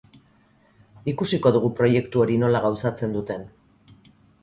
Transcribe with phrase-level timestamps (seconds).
[1.13, 3.49] Ikusiko dugu proiektu hori nola gauzatzen duten.